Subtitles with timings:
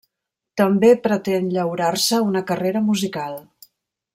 [0.61, 3.39] També pretén llaurar-se una carrera musical.